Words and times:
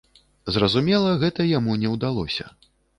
Зразумела, 0.55 1.13
гэта 1.27 1.49
яму 1.57 1.79
не 1.85 1.95
ўдалося. 1.95 2.53